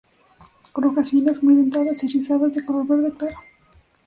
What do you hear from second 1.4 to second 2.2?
muy dentadas y